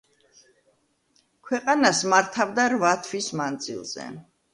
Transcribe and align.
ქვეყანას 1.49 1.99
მართავდა 2.13 2.65
რვა 2.77 2.95
თვის 3.09 3.29
მანძილზე. 3.43 4.09